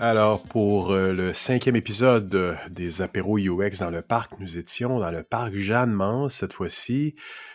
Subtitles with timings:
[0.00, 4.98] Alors, pour euh, le cinquième épisode euh, des apéros UX dans le parc, nous étions
[4.98, 7.14] dans le parc Jeanne Mans cette fois-ci.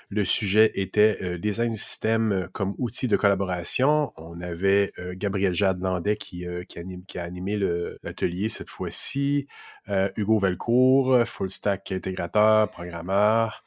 [0.09, 4.13] Le sujet était euh, design système comme outil de collaboration.
[4.15, 7.59] On avait Gabriel Jade Landais qui, a animé
[8.03, 9.47] l'atelier cette fois-ci.
[10.15, 13.63] Hugo Velcourt, full stack intégrateur, programmeur.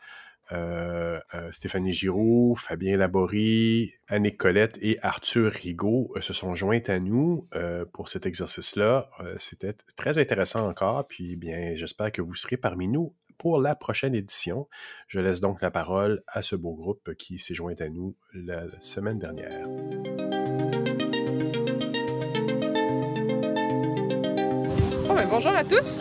[0.51, 6.83] Euh, euh, Stéphanie Giroux, Fabien Laborie, Annick Colette et Arthur Rigaud euh, se sont joints
[6.89, 7.49] à nous
[7.93, 9.09] pour cet exercice-là.
[9.39, 14.15] C'était très intéressant encore, puis bien, j'espère que vous serez parmi nous pour la prochaine
[14.15, 14.69] édition.
[15.09, 18.65] Je laisse donc la parole à ce beau groupe qui s'est joint à nous la
[18.81, 19.67] semaine dernière.
[25.09, 26.01] Ben, bonjour à tous.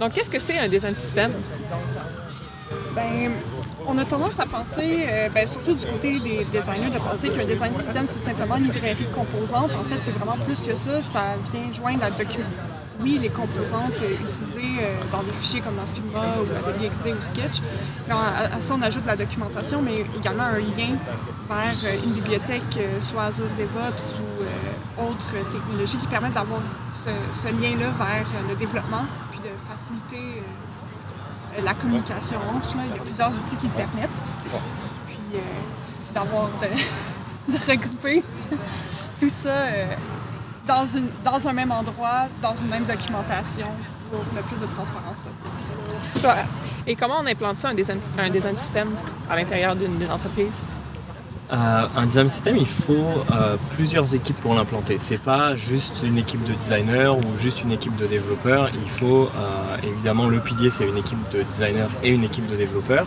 [0.00, 1.32] donc, qu'est-ce que c'est un design système?
[2.94, 3.32] Ben,
[3.86, 7.44] on a tendance à penser, euh, ben, surtout du côté des designers, de penser qu'un
[7.44, 9.70] design system, c'est simplement une librairie de composantes.
[9.72, 11.02] En fait, c'est vraiment plus que ça.
[11.02, 11.22] Ça
[11.52, 12.46] vient joindre la document.
[13.00, 17.22] Oui, les composantes utilisées euh, dans des fichiers comme dans Figma ou Adobe XD ou
[17.22, 17.62] Sketch.
[18.10, 20.96] À, ça, on ajoute la documentation, mais également un lien
[21.48, 26.60] vers euh, une bibliothèque, soit Azure DevOps ou autres technologies qui permettent d'avoir
[26.92, 30.42] ce lien-là vers le développement, puis de faciliter
[31.62, 32.38] la communication.
[32.74, 34.10] Il y a plusieurs outils qui le permettent.
[35.06, 35.40] Puis euh,
[36.14, 36.48] d'avoir
[37.48, 38.22] de, regrouper
[39.20, 39.86] tout ça euh,
[40.66, 43.66] dans, une, dans un même endroit, dans une même documentation
[44.10, 45.48] pour le plus de transparence possible.
[46.02, 46.46] Super.
[46.86, 48.90] Et comment on implante ça, un design, un design système
[49.28, 50.64] à l'intérieur d'une entreprise?
[51.50, 54.96] Euh, un design system, il faut euh, plusieurs équipes pour l'implanter.
[55.00, 58.70] C'est pas juste une équipe de designers ou juste une équipe de développeurs.
[58.74, 62.56] Il faut euh, évidemment le pilier, c'est une équipe de designers et une équipe de
[62.56, 63.06] développeurs,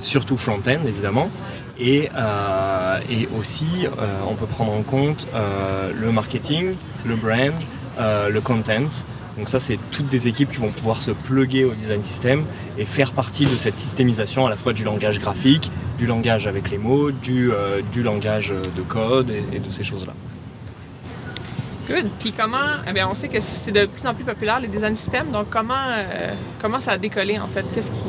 [0.00, 1.28] surtout front-end évidemment.
[1.78, 2.08] Et,
[3.10, 3.86] et aussi,
[4.28, 6.74] on peut prendre en compte le marketing,
[7.04, 7.52] le brand,
[7.98, 9.04] le content.
[9.36, 12.44] Donc ça, c'est toutes des équipes qui vont pouvoir se plugger au design system
[12.78, 16.70] et faire partie de cette systémisation à la fois du langage graphique, du langage avec
[16.70, 20.12] les mots, du, euh, langage de code et, de ces choses-là.
[21.88, 22.08] Good.
[22.18, 24.96] Puis comment, eh bien, on sait que c'est de plus en plus populaire les design
[24.96, 27.64] systems, donc comment, euh, ça a décollé en fait?
[27.74, 28.08] Qu'est-ce qui,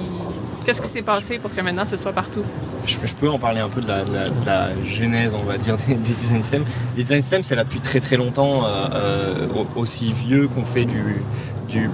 [0.65, 2.43] qu'est-ce qui s'est passé pour que maintenant ce soit partout?
[2.88, 6.66] Je, peux en parler un peu de la, genèse, on va dire, des, design systems.
[6.96, 11.22] Les design systems, c'est là depuis très très longtemps, euh, aussi vieux qu'on fait du,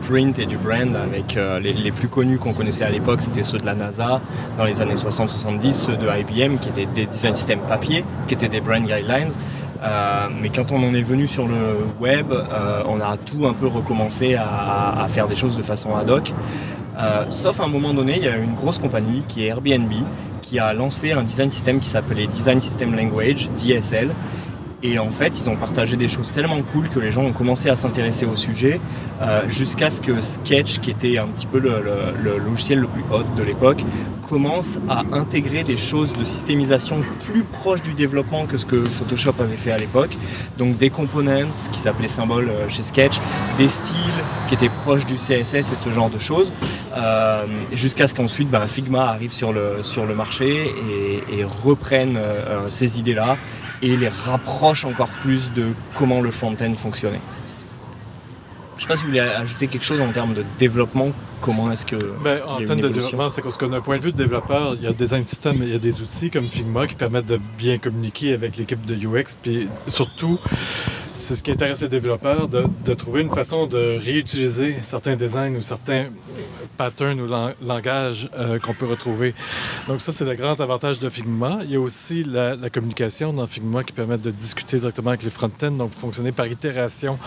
[0.01, 3.57] print et du brand avec euh, les, plus connus qu'on connaissait à l'époque, c'était ceux
[3.57, 4.21] de la NASA
[4.57, 8.49] dans les années 60-70, ceux de IBM qui étaient des design systèmes papier, qui étaient
[8.49, 9.31] des brand guidelines.
[9.83, 13.53] Euh, mais quand on en est venu sur le web, euh, on a tout un
[13.53, 16.33] peu recommencé à, faire des choses de façon ad hoc.
[17.31, 19.91] sauf à un moment donné, il y a une grosse compagnie qui est Airbnb
[20.51, 24.09] qui a lancé un design system qui s'appelait Design System Language, DSL,
[24.83, 27.69] et en fait, ils ont partagé des choses tellement cool que les gens ont commencé
[27.69, 28.79] à s'intéresser au sujet,
[29.21, 33.23] euh, jusqu'à ce que Sketch, qui était un petit peu le, logiciel le plus hot
[33.37, 33.83] de l'époque,
[34.27, 39.35] commence à intégrer des choses de systémisation plus proches du développement que ce que Photoshop
[39.39, 40.17] avait fait à l'époque.
[40.57, 43.17] Donc des components qui s'appelaient symboles euh, chez Sketch,
[43.57, 43.95] des styles
[44.47, 46.53] qui étaient proches du CSS et ce genre de choses,
[46.95, 50.73] euh, jusqu'à ce qu'ensuite bah, Figma arrive sur le, sur le marché
[51.29, 52.19] et, reprenne
[52.69, 53.37] ces idées-là
[53.81, 57.21] et les rapproche encore plus de comment le front-end fonctionnait.
[58.81, 61.09] Je ne sais pas si vous voulez ajouter quelque chose en termes de développement.
[61.39, 61.97] Comment est-ce que.
[62.23, 64.75] Ben, en termes de développement, c'est parce qu'on a un point de vue de développeur,
[64.75, 67.39] il y a des systèmes, il y a des outils comme Figma qui permettent de
[67.59, 69.35] bien communiquer avec l'équipe de UX.
[69.39, 70.39] Puis surtout,
[71.15, 75.61] c'est ce qui intéresse les développeurs, de, trouver une façon de réutiliser certains designs ou
[75.61, 76.07] certains
[76.77, 77.27] patterns ou
[77.61, 79.33] langages euh, qu'on peut retrouver.
[79.87, 81.59] Donc ça, c'est le grand avantage de Figma.
[81.63, 85.29] Il y a aussi la, communication dans Figma qui permet de discuter directement avec les
[85.29, 87.17] front-end, donc fonctionner par itération.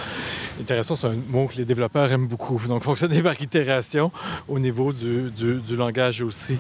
[0.61, 2.61] Itération, c'est un mot que les développeurs aiment beaucoup.
[2.67, 4.11] Donc fonctionner par itération
[4.49, 5.31] au niveau du,
[5.77, 6.57] langage aussi.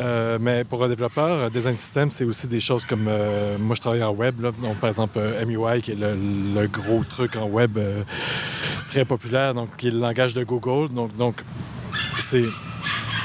[0.00, 3.06] Euh, mais pour un développeur, design system, c'est aussi des choses comme...
[3.08, 6.14] Euh, moi, je travaille en web, donc par exemple MUI, qui est le
[6.66, 8.02] gros truc en web euh,
[8.88, 10.92] très populaire, donc qui est le langage de Google.
[10.92, 11.42] Donc, donc
[12.20, 12.44] c'est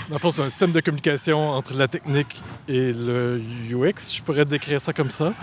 [0.09, 4.13] dans le c'est un système de communication entre la technique et le UX.
[4.13, 5.33] Je pourrais décrire ça comme ça.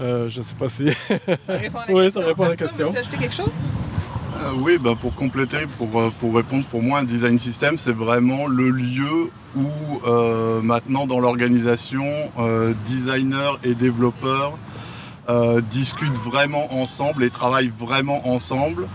[0.00, 0.88] Euh, je ne sais pas si.
[1.46, 2.20] ça répond à la oui, question.
[2.20, 2.94] ça répond à la question.
[2.94, 3.50] ajouter quelque chose?
[4.40, 8.46] Euh, oui, bah pour compléter, pour, pour répondre, pour moi, un design system, c'est vraiment
[8.46, 12.04] le lieu où maintenant dans l'organisation,
[12.86, 14.58] designers et développeurs
[15.28, 18.88] euh, discutent vraiment ensemble et travaillent vraiment ensemble.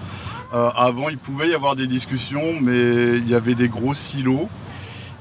[0.55, 4.49] Euh, avant, il pouvait y avoir des discussions, mais il y avait des gros silos.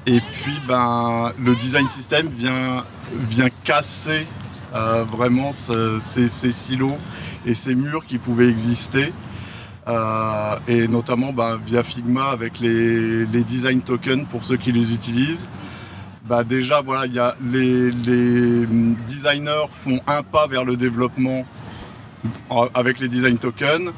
[0.06, 2.85] Et puis, ben, le design system vient,
[3.29, 4.26] vient casser
[4.75, 6.97] euh, vraiment ces, silos
[7.44, 9.12] et ces murs qui pouvaient exister.
[10.67, 15.47] Et notamment bah, via Figma avec les, design tokens pour ceux qui les utilisent.
[16.24, 17.90] Bah, déjà, voilà, y a les,
[19.08, 21.44] designers font un pas vers le développement
[22.74, 23.92] avec les design tokens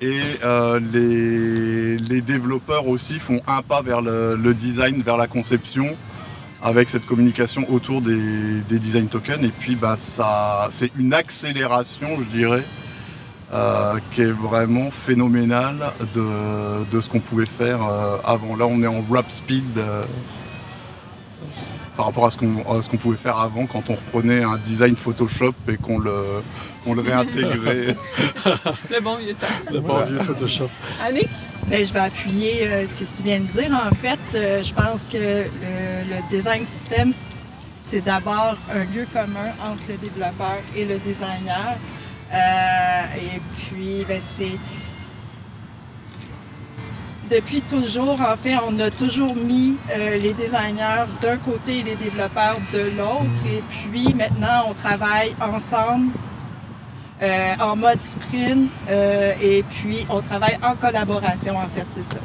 [0.00, 5.96] et euh, les, développeurs aussi font un pas vers le, design, vers la conception
[6.62, 9.44] avec cette communication autour des, design tokens.
[9.44, 12.64] Et puis, bah, ça, c'est une accélération, je dirais,
[13.52, 18.56] euh, qui est vraiment phénoménale de, ce qu'on pouvait faire euh, avant.
[18.56, 19.78] Là, on est en rap speed
[21.96, 25.76] par rapport à ce qu'on pouvait faire avant quand on reprenait un design Photoshop et
[25.76, 26.26] qu'on le,
[26.86, 27.96] le réintégrait.
[28.90, 29.46] le bon vieux temps.
[29.72, 30.70] Le bon vieux Photoshop.
[31.04, 31.28] Annick?
[31.66, 33.70] Ben, je vais appuyer euh, ce que tu viens de dire.
[33.72, 37.12] En fait, euh, je pense que le, design system,
[37.80, 41.76] c'est d'abord un lieu commun entre le développeur et le designer.
[42.32, 44.56] Euh, et puis, ben, c'est
[47.30, 51.94] depuis toujours, en fait, on a toujours mis euh, les designers d'un côté et les
[51.94, 53.40] développeurs de l'autre.
[53.46, 56.10] Et puis maintenant, on travaille ensemble
[57.22, 58.70] euh, en mode sprint.
[58.88, 62.20] Euh, et puis, on travaille en collaboration, en fait, c'est ça.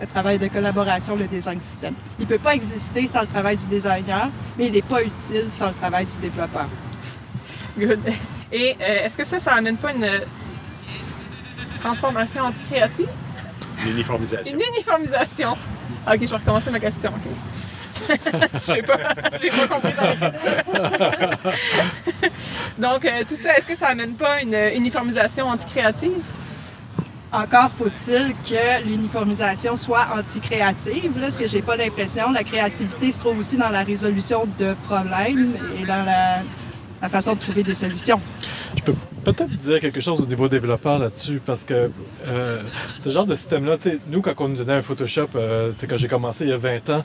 [0.00, 1.94] Le travail de collaboration, le design système.
[2.18, 5.48] Il ne peut pas exister sans le travail du designer, mais il n'est pas utile
[5.48, 6.68] sans le travail du développeur.
[7.76, 8.00] Good.
[8.52, 10.08] Et est-ce que ça, ça amène pas une
[11.78, 13.08] transformation anti-créative?
[13.84, 14.56] L'uniformisation.
[14.56, 15.52] Une uniformisation.
[16.06, 17.12] Ok, je vais recommencer ma question.
[18.52, 18.98] je sais pas,
[19.40, 19.92] j'ai pas compris
[22.78, 26.22] Donc, euh, tout ça, est-ce que ça amène pas une uniformisation anti-créative?
[27.32, 32.30] Encore faut-il que l'uniformisation soit anti-créative, ce que j'ai pas l'impression.
[32.30, 36.38] La créativité se trouve aussi dans la résolution de problèmes et dans la
[37.00, 38.20] la façon de trouver des solutions.
[38.76, 38.94] Je peux
[39.32, 41.90] peut-être dire quelque chose au niveau développeur là-dessus, parce que
[42.26, 42.60] euh,
[42.98, 43.76] ce genre de système-là,
[44.08, 46.56] nous, quand on nous donnait un Photoshop, euh, c'est quand j'ai commencé il y a
[46.56, 47.04] 20 ans,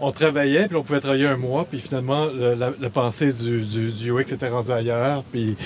[0.00, 4.32] on travaillait, puis on pouvait travailler un mois, puis finalement, la, pensée du, du, UX
[4.32, 5.56] était rendue ailleurs, puis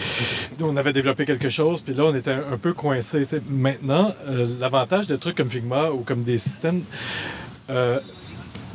[0.58, 3.22] nous, on avait développé quelque chose, puis là, on était un, peu coincé.
[3.48, 6.82] Maintenant, euh, l'avantage de trucs comme Figma ou comme des systèmes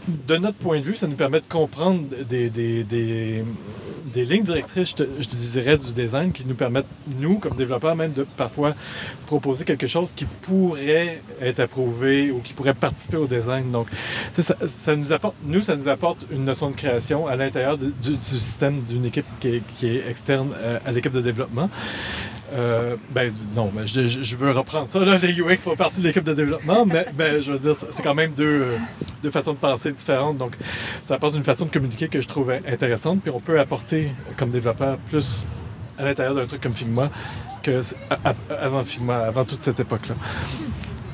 [0.07, 4.89] de notre point de vue, ça nous permet de comprendre des, des, des, lignes directrices,
[4.89, 6.87] je te, dirais, du design qui nous permettent,
[7.19, 8.75] nous, comme développeurs, même de parfois
[9.27, 13.71] proposer quelque chose qui pourrait être approuvé ou qui pourrait participer au design.
[13.71, 13.87] Donc,
[14.37, 18.81] ça, nous apporte, nous, ça nous apporte une notion de création à l'intérieur du, système
[18.81, 21.69] d'une équipe qui est, qui est externe euh, à l'équipe de développement.
[22.53, 24.99] Euh, ben non, mais je, veux reprendre ça.
[24.99, 28.03] Là, les UX font partie de l'équipe de développement, mais ben, je veux dire, c'est
[28.03, 28.77] quand même deux,
[29.23, 30.37] deux, façons de penser différentes.
[30.37, 30.55] Donc,
[31.01, 33.21] ça apporte une façon de communiquer que je trouve intéressante.
[33.21, 35.45] Puis on peut apporter, comme développeur, plus
[35.97, 37.09] à l'intérieur d'un truc comme Figma
[37.63, 37.81] que
[38.49, 40.15] avant Figma, avant toute cette époque-là.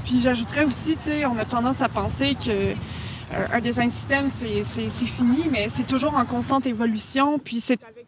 [0.05, 2.73] Puis j'ajouterais aussi, tu sais, on a tendance à penser que
[3.33, 7.39] euh, un design système, c'est fini, mais c'est toujours en constante évolution.
[7.39, 8.06] Puis c'est avec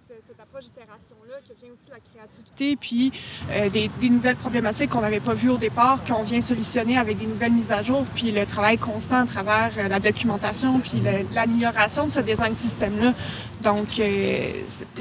[0.50, 1.16] approche d'itération
[1.48, 3.12] que vient aussi la créativité, puis
[3.52, 7.28] euh, des, nouvelles problématiques qu'on n'avait pas vues au départ, qu'on vient solutionner avec des
[7.28, 11.04] nouvelles mises à jour, puis le travail constant à travers euh, la documentation, puis
[11.34, 13.14] l'amélioration de ce design système-là.
[13.62, 14.52] Donc, euh,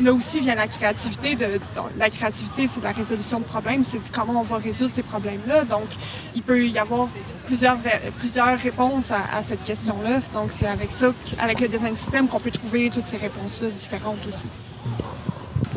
[0.01, 1.37] là aussi vient la créativité.
[1.37, 1.61] De,
[1.97, 5.65] la créativité, c'est la résolution de problèmes, c'est comment on va résoudre ces problèmes-là.
[5.65, 5.89] Donc,
[6.35, 7.09] il peut y avoir
[7.47, 7.79] plusieurs,
[8.19, 10.21] plusieurs réponses à, à cette question-là.
[10.33, 14.27] Donc, c'est avec ça, avec le design système, qu'on peut trouver toutes ces réponses-là différentes
[14.27, 14.47] aussi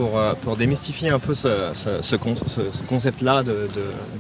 [0.01, 3.67] pour, euh, pour démystifier un peu ce, ce, concept-là de,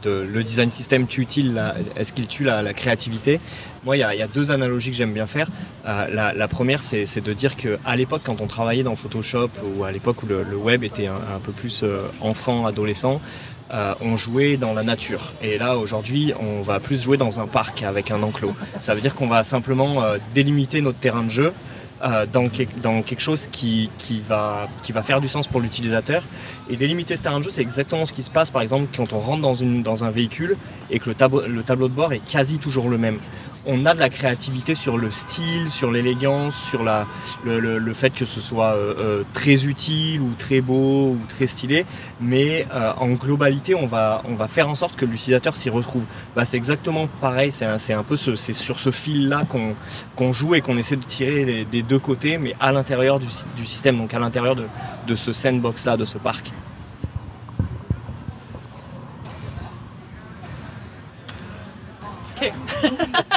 [0.05, 1.59] le design system tue-t-il,
[1.95, 3.39] est-ce qu'il tue la, créativité?
[3.83, 5.47] Moi, il y, a, deux analogies que j'aime bien faire.
[5.87, 9.91] Euh, la, première, c'est de dire qu'à l'époque, quand on travaillait dans Photoshop ou à
[9.91, 13.19] l'époque où le, web était un, peu plus euh, enfant, adolescent,
[14.01, 15.33] on jouait dans la nature.
[15.41, 18.53] Et là, aujourd'hui, on va plus jouer dans un parc avec un enclos.
[18.81, 20.03] Ça veut dire qu'on va simplement
[20.35, 21.53] délimiter notre terrain de jeu
[22.03, 23.89] euh, dans, quelque chose qui,
[24.27, 24.67] va,
[25.03, 26.23] faire du sens pour l'utilisateur.
[26.69, 29.13] Et délimiter ce terrain de jeu, c'est exactement ce qui se passe par exemple quand
[29.13, 30.57] on rentre dans, un véhicule
[30.89, 33.19] et que le tableau de bord est quasi toujours le même
[33.65, 38.41] on a de la créativité sur le style, sur l'élégance, sur le, fait que ce
[38.41, 41.85] soit euh, euh, très utile ou très beau ou très stylé,
[42.19, 46.05] mais euh, en globalité, on va, on va faire en sorte que l'utilisateur s'y retrouve.
[46.35, 49.43] Bah, c'est exactement pareil, c'est un, peu c'est sur ce fil-là
[50.15, 53.27] qu'on joue et qu'on essaie de tirer des deux côtés, mais à l'intérieur du,
[53.65, 54.65] système, donc à l'intérieur de,
[55.07, 56.51] de ce sandbox-là, de ce parc.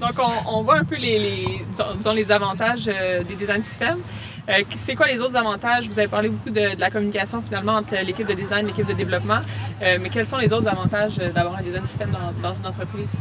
[0.00, 0.12] Donc,
[0.46, 1.64] on, voit un peu les, les,
[1.96, 4.00] disons, les avantages euh, des design systems.
[4.48, 5.88] Euh, c'est quoi les autres avantages?
[5.88, 8.94] Vous avez parlé beaucoup de, la communication finalement entre l'équipe de design et l'équipe de
[8.94, 9.40] développement,
[9.82, 13.12] euh, mais quels sont les autres avantages d'avoir un design système dans, une entreprise?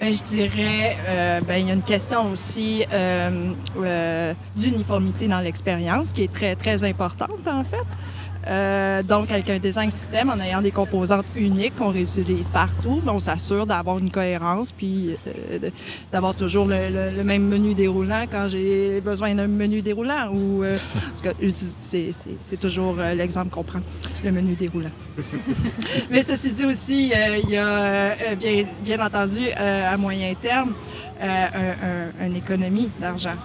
[0.00, 2.84] Ben, je dirais, euh, ben, il y a une question aussi
[4.56, 7.76] d'uniformité dans l'expérience qui est très, très importante en fait.
[8.46, 13.12] Euh, donc, avec un design système, en ayant des composantes uniques qu'on réutilise partout, ben,
[13.12, 15.70] on s'assure d'avoir une cohérence, puis euh,
[16.10, 20.28] d'avoir toujours le, même menu déroulant quand j'ai besoin d'un menu déroulant.
[20.32, 20.74] Ou euh,
[21.78, 23.80] c'est toujours l'exemple qu'on prend,
[24.24, 24.90] le menu déroulant.
[26.10, 30.72] Mais ceci dit aussi, il y a bien, bien, entendu à moyen terme
[32.20, 33.36] une économie d'argent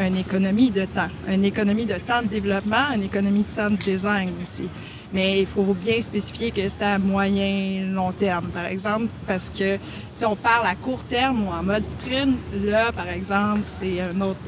[0.00, 3.76] une économie de temps, une économie de temps de développement, une économie de temps de
[3.76, 4.68] design aussi.
[5.12, 9.78] Mais il faut bien spécifier que c'est à moyen long terme, par exemple, parce que
[10.12, 14.20] si on parle à court terme ou en mode sprint, là, par exemple, c'est un
[14.20, 14.38] autre,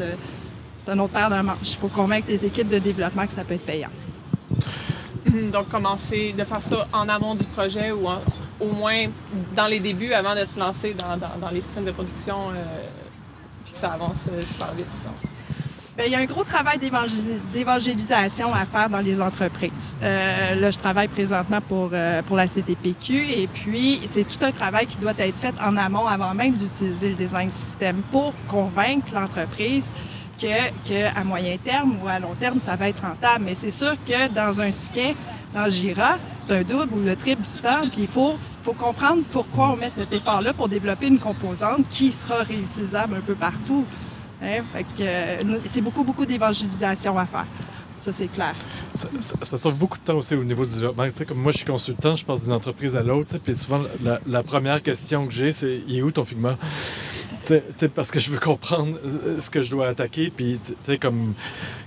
[0.78, 1.72] c'est un autre paire de manche.
[1.72, 3.90] Il faut convaincre les équipes de développement que ça peut être payant.
[5.26, 8.06] Mhm, donc, commencer de faire ça en amont du projet ou
[8.60, 9.06] au moins
[9.56, 12.86] dans les débuts avant de se lancer dans, les sprints de production, euh,
[13.64, 15.31] puis que ça avance euh, super vite, disons.
[15.94, 16.78] Bien, il y a un gros travail
[17.52, 19.94] d'évangélisation à faire dans les entreprises.
[20.02, 24.52] Euh, là, je travaille présentement pour, euh, pour la CDPQ et puis c'est tout un
[24.52, 29.08] travail qui doit être fait en amont avant même d'utiliser le design système pour convaincre
[29.12, 29.92] l'entreprise
[30.40, 33.44] que, que à moyen terme ou à long terme, ça va être rentable.
[33.44, 35.14] Mais c'est sûr que dans un ticket,
[35.52, 39.24] dans Jira, c'est un double ou le triple du temps, puis il faut, faut comprendre
[39.30, 43.84] pourquoi on met cet effort-là pour développer une composante qui sera réutilisable un peu partout.
[44.42, 47.46] Euh, c'est beaucoup, beaucoup d'évangélisation à faire.
[48.00, 48.54] Ça, c'est clair.
[48.94, 51.06] Ça, sauve beaucoup de temps aussi au niveau du développement.
[51.26, 53.38] comme moi, je suis consultant, je passe d'une entreprise à l'autre.
[53.38, 53.82] Puis souvent,
[54.26, 56.58] la, première question que j'ai, c'est Il est où ton Figma?
[57.94, 60.32] Parce que je veux comprendre euh, ce que je dois attaquer.
[60.34, 60.58] Puis,
[61.00, 61.34] comme,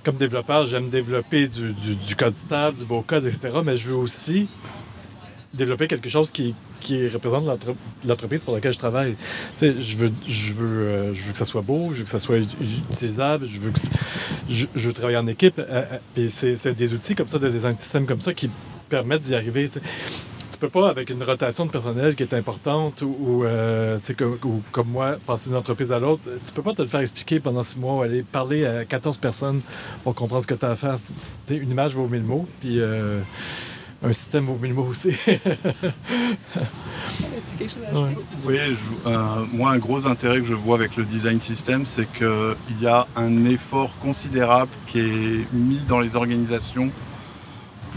[0.04, 3.50] comme développeur, j'aime développer du, du, code stable, du beau code, etc.
[3.64, 4.48] Mais je veux aussi
[5.54, 6.56] développer quelque chose qui,
[6.86, 7.46] qui représente
[8.06, 9.16] l'entreprise pour laquelle je travaille.
[9.60, 12.20] je veux, je, veux, euh, je veux que ça soit beau, je veux que ça
[12.20, 13.80] soit utilisable, je veux, que
[14.50, 15.58] je, travailler en équipe.
[15.58, 15.84] Euh,
[16.18, 18.52] euh, c'est des outils comme ça, des systèmes comme ça qui
[18.88, 19.72] permettent d'y arriver.
[19.72, 23.44] Tu peux pas, avec une rotation de personnel qui est importante ou,
[24.16, 27.40] comme, comme, moi, passer d'une entreprise à l'autre, tu peux pas te le faire expliquer
[27.40, 29.62] pendant six mois ou aller parler à 14 personnes
[30.04, 30.98] pour comprendre ce que tu as à faire.
[31.50, 32.48] Une image vaut mille mots.
[32.62, 32.80] Puis
[34.06, 35.12] un système vaut mille mots aussi.
[38.46, 38.58] Oui,
[39.06, 42.88] euh, moi, un gros intérêt que je vois avec le design system, c'est qu'il y
[42.88, 46.92] a un effort considérable qui est mis dans les organisations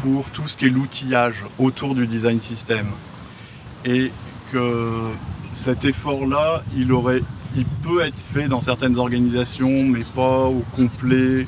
[0.03, 2.89] pour tout ce qui est l'outillage autour du design system.
[3.85, 4.11] Et
[4.53, 5.11] que
[5.53, 7.23] cet effort-là, il, aurait,
[7.57, 11.47] il peut être fait dans certaines organisations, mais pas au complet,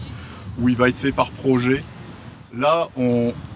[0.58, 1.84] ou il va être fait par projet.
[2.52, 2.88] Là,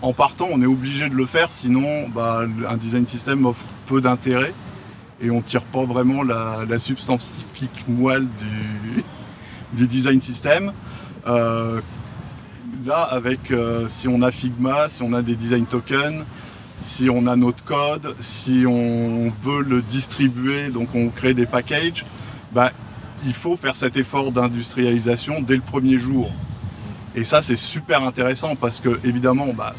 [0.02, 4.00] en partant, on est obligé de le faire, sinon bah, un design system offre peu
[4.00, 4.54] d'intérêt
[5.20, 8.26] et on ne tire pas vraiment la, substance typique moelle
[9.72, 10.72] du, design system.
[11.26, 11.80] Euh,
[12.84, 16.24] là, avec euh, si on a Figma, si on a des design tokens,
[16.80, 22.04] si on a notre code, si on veut le distribuer, donc on crée des packages,
[22.52, 22.72] bah,
[23.26, 26.30] il faut faire cet effort d'industrialisation dès le premier jour.
[27.16, 29.72] Et ça, c'est super intéressant parce que, évidemment, bah,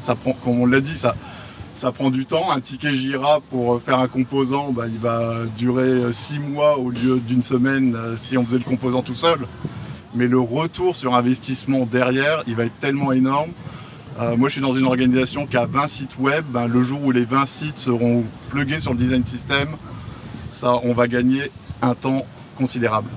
[0.43, 2.51] comme on l'a dit, ça, prend du temps.
[2.51, 7.19] Un ticket Jira pour faire un composant, bah, il va durer six mois au lieu
[7.19, 9.39] d'une semaine euh, si on faisait le composant tout seul.
[10.13, 13.51] Mais le retour sur investissement derrière, il va être tellement énorme.
[14.17, 16.45] Euh, moi, je suis dans une organisation qui a 20 sites web.
[16.47, 19.75] Ben, le jour où les 20 sites seront plugués sur le design system,
[20.51, 21.51] ça, on va gagner
[21.81, 22.25] un temps
[22.57, 23.09] considérable.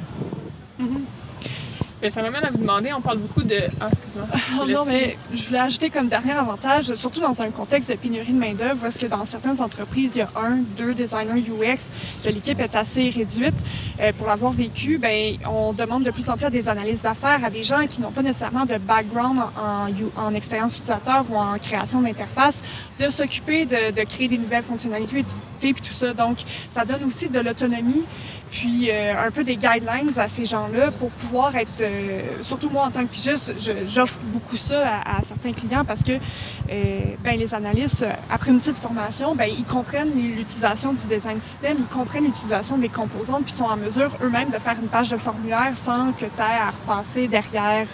[2.03, 3.57] Mm-hmm ça m'amène à vous demander, on parle beaucoup de...
[3.81, 4.27] Ah, excuse-moi.
[4.61, 8.33] Oh non, mais je voulais ajouter comme dernier avantage, surtout dans un contexte de pénurie
[8.33, 11.79] de main-d'œuvre, est-ce que dans certaines entreprises, il y a un, deux designers UX,
[12.25, 13.55] que l'équipe est assez réduite.
[14.01, 17.45] Euh, pour l'avoir vécu, ben, on demande de plus en plus à des analystes d'affaires,
[17.45, 21.59] à des gens qui n'ont pas nécessairement de background en, en expérience utilisateur ou en
[21.59, 22.63] création d'interface,
[22.99, 25.25] de s'occuper de, de, créer des nouvelles fonctionnalités
[25.63, 26.13] et tout ça.
[26.15, 26.39] Donc,
[26.71, 28.05] ça donne aussi de l'autonomie
[28.51, 32.87] puis euh, un peu des guidelines à ces gens-là pour pouvoir être, euh, surtout moi
[32.87, 33.55] en tant que pigiste,
[33.87, 38.77] j'offre beaucoup ça à, certains clients parce que euh, ben, les analystes, après une petite
[38.77, 43.65] formation, ben, ils comprennent l'utilisation du design système, ils comprennent l'utilisation des composantes, puis sont
[43.65, 47.29] en mesure eux-mêmes de faire une page de formulaire sans que tu aies à repasser
[47.29, 47.87] derrière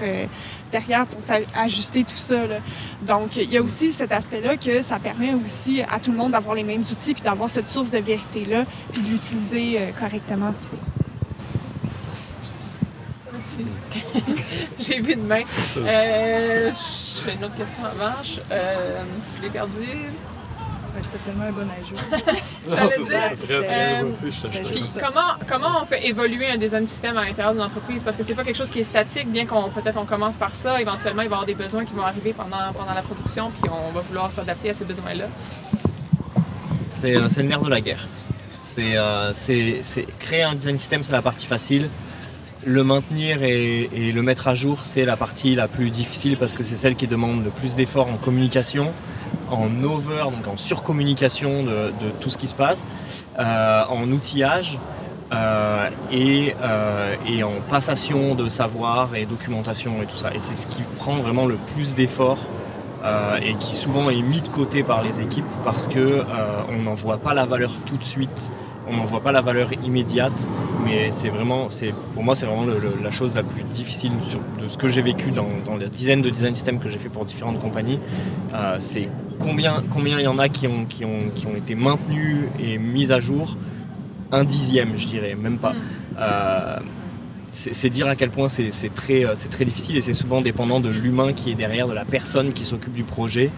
[0.72, 1.20] derrière pour
[1.56, 2.34] ajuster tout ça.
[3.02, 6.32] Donc, il y a aussi cet aspect-là que ça permet aussi à tout le monde
[6.32, 10.43] d'avoir les mêmes outils puis d'avoir cette source de vérité-là puis de l'utiliser correctement.
[14.80, 15.42] J'ai vu de main.
[15.76, 16.70] Euh,
[17.24, 18.22] J'ai une autre question avant.
[18.22, 19.02] Je, euh,
[19.36, 19.82] je l'ai perdu.
[21.00, 21.96] C'était tellement un bon ajout.
[22.68, 26.06] Non, c'est ça, c'est très, très Euh, aussi, je je- Puis comment, comment on fait
[26.06, 28.04] évoluer un design système à l'intérieur d'une entreprise?
[28.04, 30.52] Parce que c'est pas quelque chose qui est statique, bien qu'on peut-être on commence par
[30.52, 33.50] ça, éventuellement il va y avoir des besoins qui vont arriver pendant, pendant la production,
[33.60, 35.24] puis on va vouloir s'adapter à ces besoins-là.
[36.94, 38.06] C'est euh, c'est le nerf de la guerre.
[38.64, 39.82] C'est euh, c'est-
[40.18, 41.90] créer un design system, c'est la partie facile.
[42.64, 46.62] Le maintenir et, le mettre à jour, c'est la partie la plus difficile parce que
[46.62, 48.92] c'est celle qui demande le plus d'efforts en communication,
[49.50, 52.86] en over, donc en surcommunication de, tout ce qui se passe,
[53.38, 54.78] euh, en outillage
[55.34, 56.54] euh, et,
[57.28, 60.32] et en passation de savoir et documentation et tout ça.
[60.34, 62.48] Et c'est ce qui prend vraiment le plus d'efforts
[63.04, 66.24] euh, et qui souvent est mis de côté par les équipes parce que euh,
[66.70, 68.50] on n'en voit pas la valeur tout de suite,
[68.88, 70.48] on n'en voit pas la valeur immédiate,
[70.84, 74.12] mais c'est vraiment, c'est pour moi c'est vraiment le- le- la chose la plus difficile
[74.20, 76.98] sur- de ce que j'ai vécu dans, dans les dizaines de design systems que j'ai
[76.98, 78.00] fait pour différentes compagnies.
[78.54, 79.08] Euh, c'est
[79.38, 82.78] combien combien il y en a qui ont, qui, ont, qui ont été maintenus et
[82.78, 83.56] mis à jour?
[84.32, 85.74] Un dixième, je dirais, même pas.
[87.54, 90.40] C'est dire à quel point c'est c'est très, euh, c'est très difficile et c'est souvent
[90.40, 93.52] dépendant de l'humain qui est derrière, de la personne qui s'occupe du projet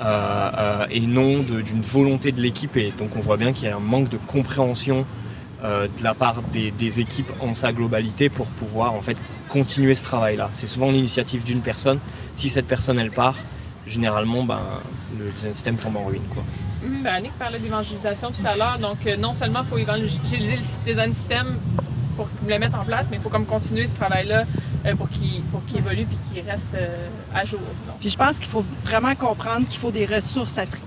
[0.00, 2.76] euh, euh, et non d'une volonté de l'équipe.
[2.76, 5.06] Et donc on voit bien qu'il y a un manque de compréhension
[5.62, 9.16] de la part des, équipes en sa globalité pour pouvoir en fait
[9.48, 10.50] continuer ce travail-là.
[10.52, 11.98] C'est souvent l'initiative d'une personne.
[12.36, 13.34] Si cette personne elle part,
[13.84, 14.60] généralement ben,
[15.18, 16.22] le design system tombe en ruine.
[16.30, 16.44] Quoi.
[16.84, 20.92] Mhm, ben, Annick parlait d'évangélisation tout à l'heure, donc non seulement il faut évangéliser le
[20.92, 21.56] design système
[22.18, 24.40] pour le mettre en place, mais il faut comme continuer ce travail-là
[24.86, 27.60] euh, pour qu'il pour évolue puis qu'il reste euh, à jour.
[28.00, 30.82] Puis je pense qu'il faut vraiment comprendre qu'il faut des ressources attri-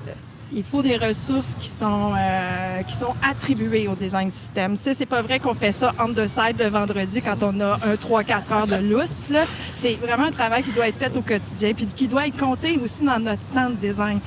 [0.54, 4.78] il faut des ressources qui sont, euh, qui sont attribuées au design system.
[4.78, 7.60] Tu sais, c'est pas vrai qu'on fait ça on the side le vendredi quand on
[7.62, 9.26] a un 3-4 heures de lousse.
[9.74, 12.80] C'est vraiment un travail qui doit être fait au quotidien, puis qui doit être compté
[12.84, 14.20] aussi dans notre temps de design.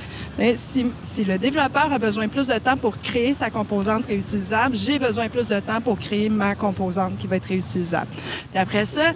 [0.55, 4.99] Si, si le développeur a besoin plus de temps pour créer sa composante réutilisable, j'ai
[4.99, 8.07] besoin plus de temps pour créer ma composante qui va être réutilisable.
[8.51, 9.13] Puis après ça,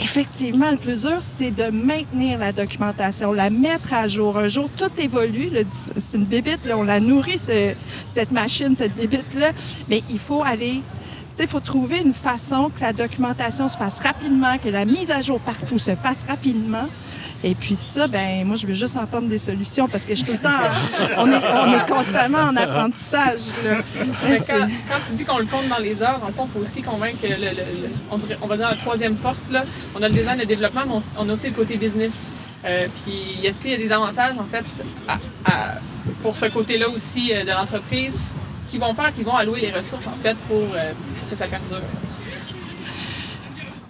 [0.00, 4.38] effectivement, le plus dur, c'est de maintenir la documentation, la mettre à jour.
[4.38, 5.50] Un jour, tout évolue.
[5.96, 7.74] C'est une bébite, là, on la nourrit, ce-
[8.10, 9.50] cette machine, cette bébite-là.
[9.88, 10.82] Mais il faut aller...
[11.30, 14.84] tu sais, Il faut trouver une façon que la documentation se fasse rapidement, que la
[14.84, 16.88] mise à jour partout se fasse rapidement.
[17.44, 20.26] Et puis ça, ben moi, je veux juste entendre des solutions parce que je suis
[20.26, 21.18] tout le temps...
[21.18, 23.40] On est, on est constamment en apprentissage.
[23.64, 23.78] là.
[24.28, 26.60] Mais quand, quand tu dis qu'on le compte dans les heures, le fond, il faut
[26.64, 29.64] aussi convaincre le, le- le- on, dirait- on va dire la troisième force, là,
[29.98, 32.30] on a le design de développement, mais on, on a aussi le côté business.
[32.64, 34.64] Euh, puis est-ce qu'il y a des avantages, en fait,
[35.08, 35.74] à- à-
[36.22, 38.34] pour ce côté-là aussi euh, de l'entreprise
[38.68, 40.92] qui vont faire, qui vont allouer les ressources, en fait, pour euh,
[41.28, 41.82] que ça perdure?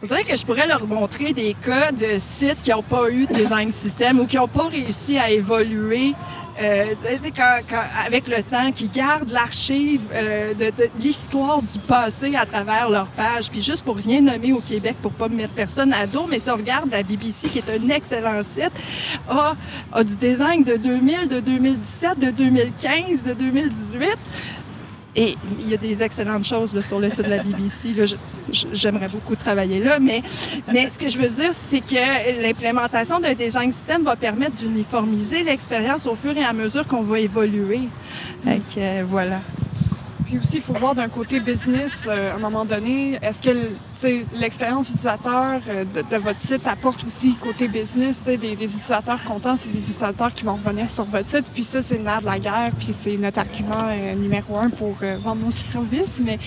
[0.02, 3.26] On dirait que je pourrais leur montrer des cas de sites qui n'ont pas eu
[3.26, 6.14] de design system ou qui n'ont pas réussi à évoluer.
[6.60, 6.94] Euh,
[7.36, 12.44] quand- quand- avec le temps, qui gardent l'archive euh, de, de l'histoire du passé à
[12.46, 13.50] travers leur page.
[13.50, 16.38] Puis juste pour rien nommer au Québec, pour pas me mettre personne à dos, mais
[16.38, 18.72] si regarde la BBC, qui est un excellent site,
[19.28, 19.54] a,
[19.92, 24.08] a du design de 2000, de 2017, de 2015, de 2018.
[25.14, 27.94] Et il y a des excellentes choses là, sur le site de la BBC.
[28.72, 29.98] J'aimerais beaucoup travailler là.
[29.98, 30.22] Mais,
[30.72, 35.42] mais ce que je veux dire, c'est que l'implémentation d'un design system va permettre d'uniformiser
[35.42, 37.88] l'expérience au fur et à mesure qu'on va évoluer.
[38.44, 39.40] Que, euh, voilà.
[40.32, 43.50] Puis aussi, il faut voir d'un côté business, euh, à un moment donné, est-ce que
[44.34, 49.68] l'expérience utilisateur euh, de, votre site apporte aussi côté business, des, des utilisateurs contents, c'est
[49.68, 52.38] des utilisateurs qui vont revenir sur votre site, puis ça, c'est le nerf de la
[52.38, 56.38] guerre, puis c'est notre argument euh, numéro un pour vendre nos services, mais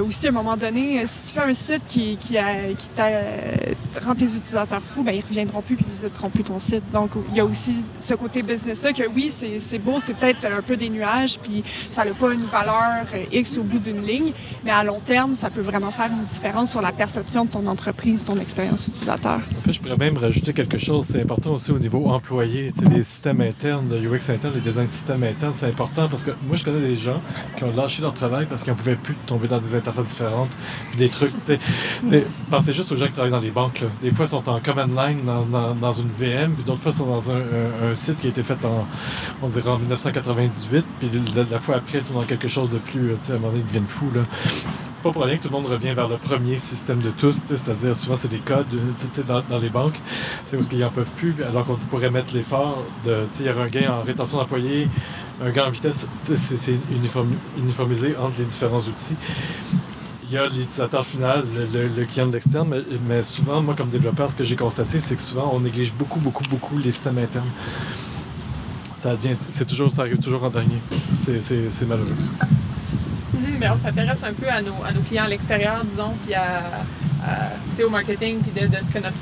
[0.00, 4.82] aussi, à un moment donné, si tu fais un site qui, qui, rend tes utilisateurs
[4.82, 6.90] fous, ben, ils reviendront plus, puis ils visiteront plus ton site.
[6.90, 10.62] Donc, il y a aussi ce côté business-là que oui, c'est beau, c'est peut-être un
[10.62, 14.32] peu des nuages, puis ça n'a pas une valeur X au bout d'une ligne,
[14.64, 17.66] mais à long terme, ça peut vraiment faire une différence sur la perception de ton
[17.66, 19.40] entreprise, ton expérience utilisateur.
[19.58, 21.04] En fait, je pourrais même rajouter quelque chose.
[21.06, 22.72] C'est important aussi au niveau employé.
[22.72, 26.08] Tu sais, les systèmes internes, le UX interne, les designs de systèmes internes, c'est important
[26.08, 27.20] parce que moi, je connais des gens
[27.56, 30.50] qui ont lâché leur travail parce qu'ils ne pouvaient plus tomber dans des interfaces différentes,
[30.96, 31.32] des trucs.
[31.44, 31.58] tu sais.
[32.02, 33.80] Mais Pensez juste aux gens qui travaillent dans les banques.
[33.80, 33.86] là.
[34.00, 36.92] Des fois, ils sont en command line dans, dans- dans une VM, puis d'autres fois,
[36.92, 38.86] ils sont dans un, un- un site qui a été fait en,
[39.42, 42.78] on dirait en 1998, puis la, la fois après, ils sont dans quelque chose de
[42.78, 44.10] plus, à un moment donné, ils deviennent fous.
[44.14, 44.22] Là.
[45.00, 47.40] C'est pas pour rien que tout le monde revient vers le premier système de tous,
[47.46, 50.00] c'est-à-dire souvent c'est des codes euh, dans, les banques, tu
[50.44, 53.62] sais, où ils n'en peuvent plus, alors qu'on pourrait mettre l'effort de, il y aurait
[53.62, 54.88] un gain en rétention d'employés,
[55.42, 59.16] un gain en vitesse, c'est c'est uniformi- uniformisé entre les différents outils.
[59.72, 59.78] Il
[60.30, 64.36] il y a l'utilisateur final, le, client de l'externe, mais, souvent, moi, comme développeur, ce
[64.36, 67.50] que j'ai constaté, c'est que souvent, on néglige beaucoup, beaucoup, beaucoup les systèmes internes.
[68.94, 69.16] Ça,
[69.48, 70.78] c'est toujours, ça arrive toujours en dernier.
[71.16, 72.14] C'est malheureux.
[73.58, 76.62] Mais on s'intéresse un peu à nos, à nos clients à l'extérieur, disons, puis à,
[77.82, 79.16] au marketing, puis de, ce que notre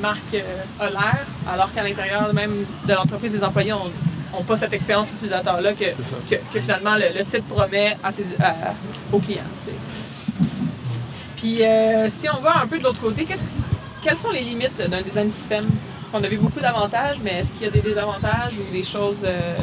[0.00, 4.72] marque euh, a l'air, alors qu'à l'intérieur même de l'entreprise, les employés n'ont pas cette
[4.72, 5.84] expérience utilisateur-là que,
[6.52, 8.34] que, finalement le, site promet à ses,
[9.12, 9.42] aux clients.
[11.36, 13.26] Puis euh, si on va un peu de l'autre côté,
[14.02, 15.66] quelles sont les limites d'un design système?
[16.00, 18.84] Parce qu'on a vu beaucoup d'avantages, mais est-ce qu'il y a des désavantages ou des
[18.84, 19.22] choses...
[19.24, 19.54] Euh,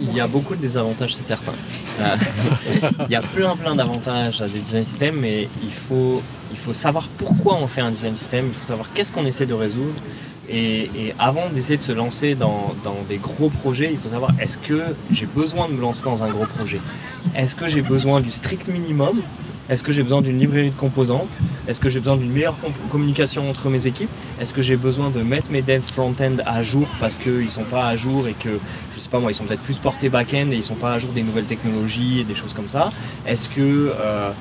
[0.00, 1.54] il y a beaucoup de désavantages, c'est certain.
[2.00, 2.16] Euh,
[3.06, 6.74] il y a plein plein d'avantages à des design systems, mais il faut, il faut
[6.74, 10.00] savoir pourquoi on fait un design system, il faut savoir qu'est-ce qu'on essaie de résoudre.
[10.48, 14.58] Et, avant d'essayer de se lancer dans, dans, des gros projets, il faut savoir est-ce
[14.58, 16.80] que j'ai besoin de me lancer dans un gros projet?
[17.34, 19.22] Est-ce que j'ai besoin du strict minimum?
[19.70, 21.38] Est-ce que j'ai besoin d'une librairie de composantes?
[21.66, 22.56] Est-ce que j'ai besoin d'une meilleure
[22.90, 24.10] communication entre mes équipes?
[24.38, 27.64] Est-ce que j'ai besoin de mettre mes devs front-end à jour parce qu'ils ne sont
[27.64, 28.58] pas à jour et que,
[28.94, 30.92] je sais pas moi, ils sont peut-être plus portés back-end et ils ne sont pas
[30.92, 32.90] à jour des nouvelles technologies et des choses comme ça?
[33.26, 33.92] Est-ce que...
[33.98, 34.32] Euh,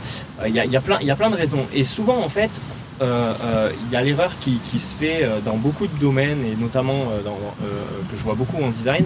[0.45, 1.65] il y, a, plein, de raisons.
[1.73, 2.62] Et souvent, en fait,
[3.01, 7.05] euh, euh, il y a l'erreur qui, se fait dans beaucoup de domaines et notamment
[8.12, 9.05] que je vois beaucoup en design,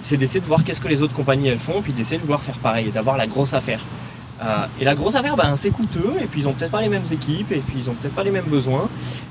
[0.00, 2.40] c'est d'essayer de voir qu'est-ce que les autres compagnies elles font, puis d'essayer de vouloir
[2.40, 3.80] faire pareil, d'avoir la grosse affaire.
[4.44, 6.88] Euh, et la grosse affaire, ben, c'est coûteux, et puis ils ont peut-être pas les
[6.88, 8.88] mêmes équipes, et puis ils ont peut-être pas les mêmes besoins.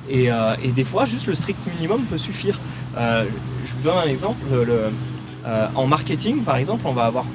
[0.10, 2.60] Et, euh, des fois, juste le strict minimum peut suffire.
[2.98, 3.26] Euh,
[3.66, 4.46] je vous donne un exemple.
[5.76, 7.26] en marketing, par exemple, on va avoir,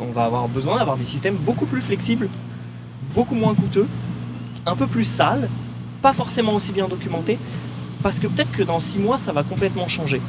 [0.00, 2.28] on va avoir besoin d'avoir des systèmes beaucoup plus flexibles,
[3.14, 3.88] beaucoup moins coûteux,
[4.66, 5.48] un peu plus sales,
[6.02, 7.38] pas forcément aussi bien documentés,
[8.02, 10.20] parce que peut-être que dans six mois, ça va complètement changer.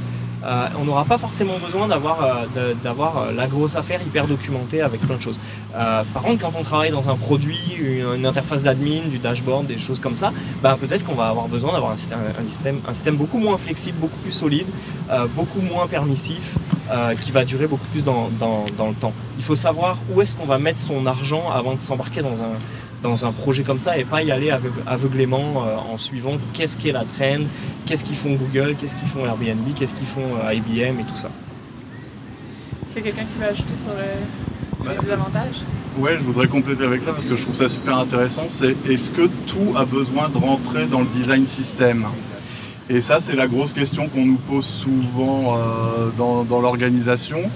[0.44, 5.02] Euh, on n'aura pas forcément besoin d'avoir euh, euh, la grosse affaire hyper documentée avec
[5.02, 5.40] plein de choses.
[5.74, 10.00] par contre, quand on travaille dans un produit, une, interface d'admin, du dashboard, des choses
[10.00, 13.58] comme ça, bah, peut-être qu'on va avoir besoin d'avoir un système, un, système, beaucoup moins
[13.58, 14.68] flexible, beaucoup plus solide,
[15.36, 16.58] beaucoup moins permissif,
[17.22, 19.14] qui va durer beaucoup plus dans, dans le temps.
[19.38, 22.54] Il faut savoir où est-ce qu'on va mettre son argent avant de s'embarquer dans un,
[23.02, 24.52] dans un projet comme ça et pas y aller
[24.86, 27.44] aveuglément euh, en suivant qu'est-ce qu'est la trend,
[27.86, 31.16] qu'est-ce qu'ils font Google, qu'est-ce qu'ils font Airbnb, qu'est-ce qu'ils font euh, IBM et tout
[31.16, 31.30] ça.
[32.86, 33.92] Est-ce qu'il y a quelqu'un qui veut ajouter sur
[34.90, 35.62] les désavantages
[35.98, 38.46] Ouais, je voudrais compléter avec ça parce que je trouve ça super intéressant.
[38.48, 42.08] C'est est-ce que tout a besoin de rentrer dans le design system
[42.90, 47.50] Et ça, c'est la grosse question qu'on nous pose souvent euh, dans, dans l'organisation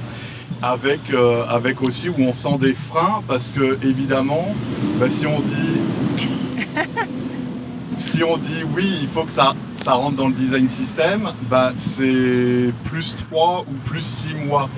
[0.63, 4.55] avec, euh, avec aussi où on sent des freins parce que évidemment,
[4.97, 5.81] bah, si on dit
[7.97, 11.73] si on dit oui, il faut que ça, ça rentre dans le design system, bah,
[11.75, 14.69] c'est plus 3 ou plus 6 mois.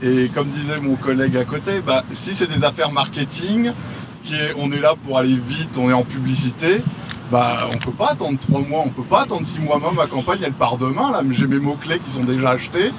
[0.00, 3.72] Et comme disait mon collègue à côté, bah, si c'est des affaires marketing,
[4.56, 6.82] on est là pour aller vite, on est en publicité,
[7.30, 9.78] bah, on peut pas attendre 3 mois, on peut pas attendre 6 mois.
[9.78, 11.10] Même ma campagne, elle part demain.
[11.10, 12.92] Là, j'ai mes mots-clés qui sont déjà achetés.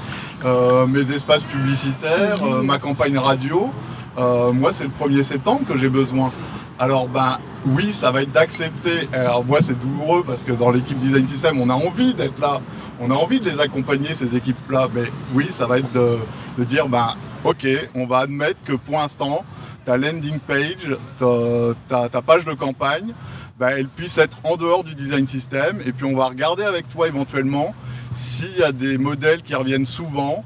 [0.45, 3.71] Euh, mes espaces publicitaires, euh, ma campagne radio.
[4.17, 6.31] Euh, moi, c'est le 1er septembre que j'ai besoin.
[6.77, 9.09] Alors, ben oui, ça va être d'accepter.
[9.11, 12.61] Alors, moi, c'est douloureux parce que dans l'équipe Design System, on a envie d'être là.
[13.01, 14.87] On a envie de les accompagner, ces équipes-là.
[14.93, 19.43] Mais oui, ça va être de, dire, ben, ok, on va admettre que pour l'instant,
[19.85, 23.13] ta landing page, ta, page de campagne,
[23.59, 25.81] ben, elle puisse être en dehors du design system.
[25.85, 27.75] Et puis, on va regarder avec toi éventuellement
[28.13, 30.43] s'il y a des modèles qui reviennent souvent,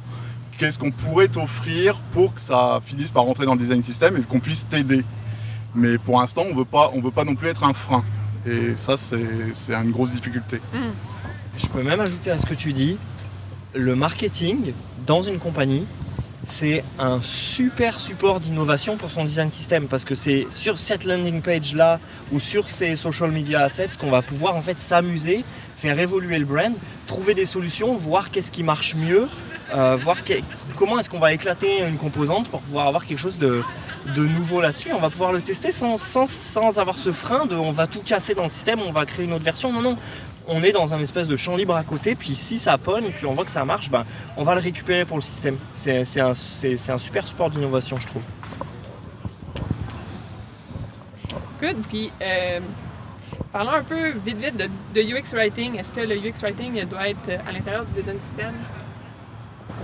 [0.58, 4.22] qu'est-ce qu'on pourrait t'offrir pour que ça finisse par rentrer dans le design system et
[4.22, 5.04] qu'on puisse t'aider.
[5.76, 8.04] Mais pour l'instant, on ne veut pas non plus être un frein.
[8.46, 9.24] Et ça, c'est
[9.70, 10.60] une grosse difficulté.
[10.74, 10.78] Mm.
[11.58, 12.98] Je peux même ajouter à ce que tu dis,
[13.76, 14.74] le marketing
[15.06, 15.86] dans une compagnie,
[16.44, 21.42] c'est un super support d'innovation pour son design system parce que c'est sur cette landing
[21.42, 22.00] page là
[22.34, 25.46] ou sur ces social media assets qu'on va pouvoir en fait s'amuser,
[25.78, 26.74] faire évoluer le brand,
[27.08, 29.30] trouver des solutions, voir qu'est-ce qui marche mieux,
[29.74, 30.18] euh, voir
[30.76, 33.64] comment est-ce qu'on va éclater une composante pour pouvoir avoir quelque chose de,
[34.18, 34.92] nouveau là-dessus.
[34.92, 38.02] On va pouvoir le tester sans, sans, sans, avoir ce frein de on va tout
[38.02, 39.72] casser dans le système, on va créer une autre version.
[39.72, 39.98] Non, non,
[40.48, 43.26] on est dans un espèce de champ libre à côté, puis si ça pogne, puis
[43.26, 44.06] on voit que ça marche, ben,
[44.38, 45.58] on va le récupérer pour le système.
[45.74, 48.24] C'est un, un, super support d'innovation, je trouve.
[51.62, 51.78] Good.
[51.88, 52.60] Puis, euh,
[53.52, 55.80] parlons un peu vite vite de, UX Writing.
[55.80, 58.54] Est-ce que le UX Writing doit être à l'intérieur du design system?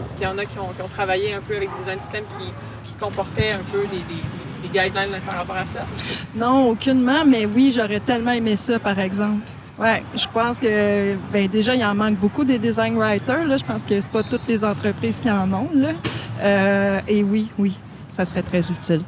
[0.06, 2.52] Est-ce qu'il y en a qui ont, travaillé un peu avec des design system qui,
[3.00, 5.86] comportaient un peu des, des guidelines par rapport à ça?
[6.36, 9.46] Non, aucunement, mais oui, j'aurais tellement aimé ça, par exemple.
[9.80, 13.46] Oui, je pense que ben, déjà, il en manque beaucoup des design writers.
[13.46, 13.56] Là.
[13.56, 15.70] Je pense que c'est pas toutes les entreprises qui en ont.
[15.74, 15.92] Là.
[16.42, 17.78] Euh, et oui, oui,
[18.10, 19.02] ça serait très utile.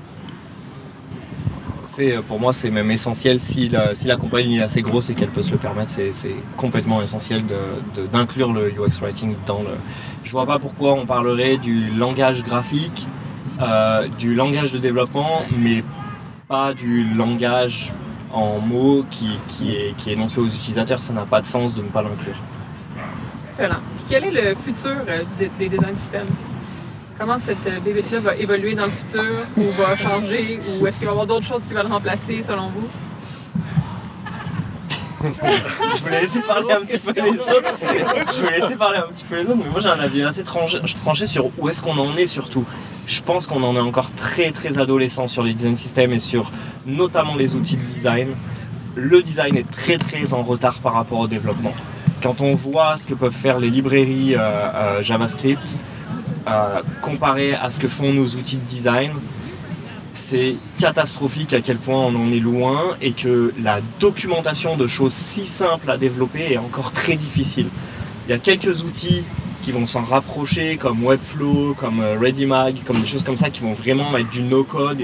[1.83, 5.13] c'est pour moi c'est même essentiel si la, si la compagnie est assez grosse et
[5.13, 7.43] qu'elle peut se le permettre, c'est complètement essentiel
[8.13, 9.75] d'inclure de, le UX writing dans le.
[10.23, 13.07] Je vois pas pourquoi on parlerait du langage graphique,
[13.61, 15.83] euh, du langage de développement, mais
[16.47, 17.93] pas du langage
[18.33, 21.01] en mots qui, qui, est, qui est énoncé aux utilisateurs.
[21.01, 22.41] Ça n'a pas de sens de ne pas l'inclure.
[23.49, 23.79] Excellent.
[24.09, 25.23] quel est le futur euh,
[25.59, 26.27] des design systems?
[27.21, 31.05] comment cette euh, bébête-là va évoluer dans le futur ou va changer ou est-ce qu'il
[31.05, 32.87] va y avoir d'autres choses qui vont le remplacer selon vous?
[35.97, 37.73] je voulais laisser parler un petit peu les autres.
[38.33, 40.43] Je voulais laisser parler un petit peu les autres, mais moi j'ai un avis assez
[40.43, 42.65] tranché, sur où est-ce qu'on en est surtout.
[43.05, 46.51] Je pense qu'on en est encore très très adolescent sur les design systems et sur
[46.85, 48.29] notamment les outils de design.
[48.95, 51.73] Le design est très très en retard par rapport au développement.
[52.21, 55.75] Quand on voit ce que peuvent faire les librairies euh, euh, JavaScript,
[57.01, 59.11] comparé à ce que font nos outils de design,
[60.13, 65.13] c'est catastrophique à quel point on en est loin et que la documentation de choses
[65.13, 67.67] si simples à développer est encore très difficile.
[68.27, 69.23] Il y a quelques outils
[69.61, 73.61] qui vont s'en rapprocher comme Webflow, comme euh, ReadyMag, comme des choses comme ça qui
[73.61, 75.01] vont vraiment mettre du no-code.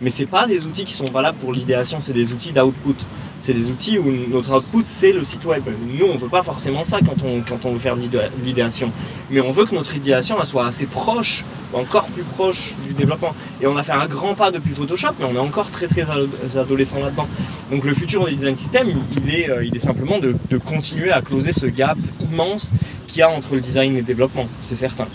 [0.00, 2.96] Mais c'est pas des outils qui sont valables pour l'idéation, c'est des outils d'output
[3.40, 5.62] c'est des outils où notre output, c'est le site web.
[5.86, 7.96] Nous, on ne veut pas forcément ça quand on, quand on veut faire
[8.44, 8.92] l'idéation.
[9.30, 13.34] Mais on veut que notre idéation elle soit assez proche, encore plus proche du développement.
[13.60, 16.04] Et on a fait un grand pas depuis Photoshop, mais on est encore très très
[16.56, 17.26] adolescent là-dedans.
[17.70, 21.10] Donc le futur des design systems, il, est, euh, il est simplement de, de continuer
[21.10, 22.72] à closer ce gap immense
[23.06, 25.06] qu'il y a entre le design et le développement, c'est certain.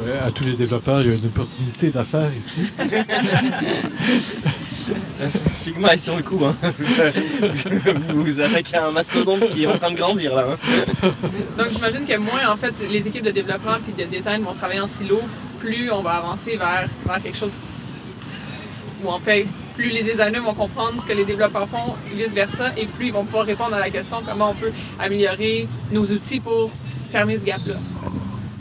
[0.00, 2.62] Ben, à tous les développeurs, il y a une opportunité d'affaires ici.
[5.64, 6.40] Figma est sur le coup.
[6.44, 6.54] Hein.
[8.08, 10.46] Vous, vous attaquez à un mastodonte qui est en train de grandir là.
[10.52, 11.10] Hein.
[11.58, 14.80] Donc j'imagine que moins en fait les équipes de développement et de design vont travailler
[14.80, 15.20] en silo,
[15.58, 17.58] plus on va avancer vers, vers quelque chose
[19.02, 19.46] où en fait
[19.78, 23.12] plus les designers vont comprendre ce que les développeurs font, vice versa, et plus ils
[23.12, 26.72] vont pouvoir répondre à la question comment on peut améliorer nos outils pour
[27.10, 27.76] fermer ce gap-là.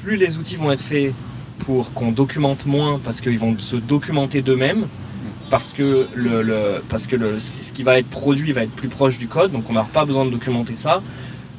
[0.04, 1.14] Plus les outils vont être faits
[1.60, 4.88] pour qu'on documente moins parce qu'ils vont se documenter d'eux-mêmes,
[5.50, 9.18] parce que, le, parce que le, ce qui va être produit va être plus proche
[9.18, 11.02] du code, donc on n'aura pas besoin de documenter ça.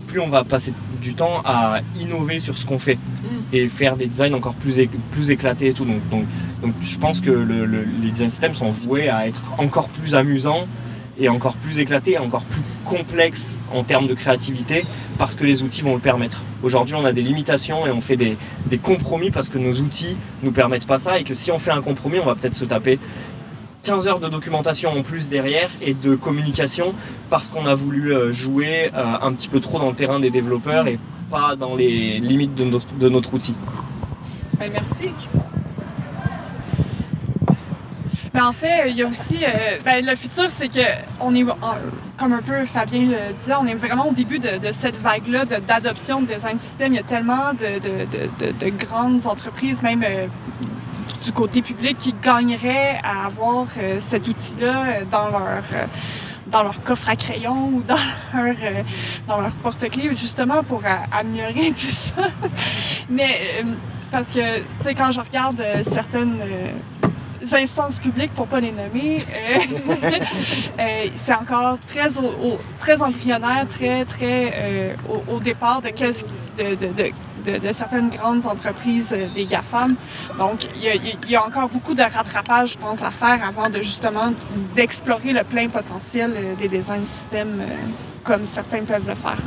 [0.07, 0.73] Plus on va passer
[1.03, 3.55] du temps à innover sur ce qu'on fait mm.
[3.55, 5.85] et faire des designs encore plus, plus éclatés et tout.
[5.85, 6.25] Donc, donc,
[6.63, 10.67] donc je pense que les design systems sont voués à être encore plus amusants
[11.21, 14.87] et encore plus éclatés, encore plus complexes en termes de créativité
[15.19, 16.45] parce que les outils vont le permettre.
[16.63, 20.17] Aujourd'hui, on a des limitations et on fait des, des compromis parce que nos outils
[20.43, 22.65] nous permettent pas ça et que si on fait un compromis, on va peut-être se
[22.65, 22.99] taper
[23.89, 26.93] 15 heures de documentation en plus derrière et de communication
[27.31, 30.29] parce qu'on a voulu euh, jouer euh, un petit peu trop dans le terrain des
[30.29, 30.99] développeurs et
[31.31, 33.57] pas dans les limites de notre, de outil.
[34.59, 35.09] Merci.
[38.35, 40.83] Ben, en fait, il y a aussi euh, ben, le futur, c'est que
[41.19, 41.47] on est,
[42.19, 46.21] comme un peu Fabien le disait, on est vraiment au début de, cette vague-là d'adoption
[46.21, 46.93] de, design system.
[46.93, 47.79] Il y a tellement de,
[48.53, 50.05] de grandes entreprises, même
[51.23, 55.87] du côté public qui gagneraient à avoir euh, cet outil-là euh, dans leur euh,
[56.47, 57.95] dans leur coffre à crayon ou dans
[58.35, 58.55] leur,
[59.27, 62.29] dans leur porte-clés, justement pour améliorer tout ça.
[63.11, 63.63] Mais
[64.11, 66.43] parce que, tu sais, quand je regarde certaines
[67.53, 69.19] instances publiques, pour pas les nommer,
[71.17, 72.09] c'est encore très,
[72.79, 74.97] très embryonnaire, très, très
[75.31, 77.13] au, départ de, de, de de,
[77.73, 79.95] certaines grandes entreprises euh, des GAFAM.
[80.39, 84.33] Donc, il y, a, encore beaucoup de rattrapage, je pense, à faire avant de justement
[84.75, 87.75] d'explorer le plein potentiel euh, des design systèmes euh,
[88.25, 89.39] comme certains peuvent le faire.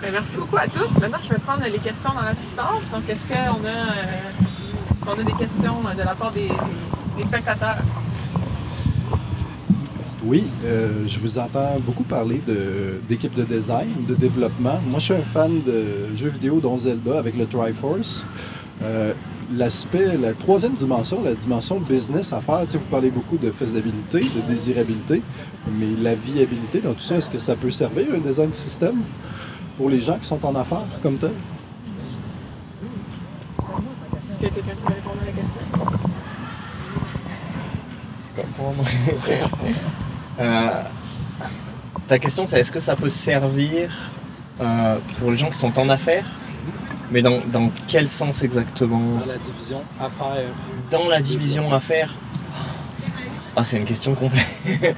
[0.00, 0.98] Ben, merci beaucoup à tous.
[0.98, 2.82] Maintenant, je vais prendre les questions dans l'assistance.
[2.92, 6.50] Donc, est-ce qu'on a, a, des questions de la part des
[7.24, 7.76] spectateurs?
[10.26, 12.40] Oui, euh, je vous entends beaucoup parler
[13.06, 14.80] d'équipe de, design, de développement.
[14.86, 18.24] Moi, je suis un fan de jeux vidéo dont Zelda avec le Triforce.
[18.82, 19.12] Euh,
[19.52, 24.40] L'aspect, la troisième dimension, la dimension business à faire, vous parlez beaucoup de faisabilité, de
[24.48, 25.20] désirabilité,
[25.78, 29.02] mais la viabilité dans tout ça, est-ce que ça peut servir un design système
[29.76, 31.32] pour les gens qui sont en affaires comme tel?
[34.30, 35.60] Est-ce qu'il y a quelqu'un qui va répondre à la question?
[38.60, 39.92] Euh,
[40.36, 43.90] ta question, c'est est-ce que ça peut servir
[44.60, 46.26] euh, pour les gens qui sont en affaires?
[47.10, 49.18] Mais dans, quel sens exactement?
[49.18, 50.50] Dans la division affaires.
[50.90, 52.14] Dans la division affaires?
[53.56, 54.46] Ah, c'est une question complexe.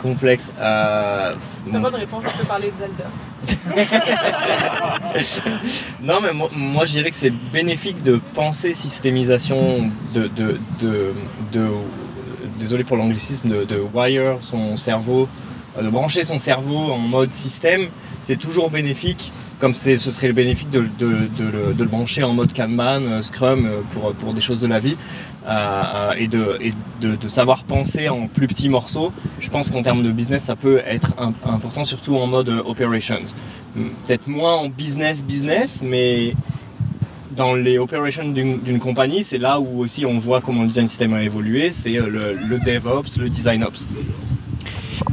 [0.00, 0.52] complexe.
[0.60, 1.32] Euh...
[1.72, 3.04] T'as pas de réponse, je peux parler de Zelda.
[6.02, 11.12] non, mais moi, moi, je dirais que c'est bénéfique de penser systémisation, de, de, de,
[11.52, 11.70] de-
[12.58, 13.64] désolé pour l'anglicisme, de,
[13.94, 15.28] wire son cerveau,
[15.78, 17.88] euh, de brancher son cerveau en mode système.
[18.22, 23.02] C'est toujours bénéfique, comme ce serait bénéfique de, de- le, le brancher en mode Kanban,
[23.02, 24.96] euh, Scrum euh, pour, pour des choses de la vie.
[26.18, 29.12] et, de, et de, savoir penser en plus petits morceaux.
[29.38, 33.20] Je pense qu'en termes de business, ça peut être im- important, surtout en mode operations.
[33.76, 36.34] Hmm, Peut-être moins en business business, mais
[37.36, 41.12] dans les operations d'une compagnie, c'est là où aussi on voit comment le design system
[41.14, 41.70] a évolué.
[41.70, 43.86] C'est euh, le, le DevOps, le Design Ops.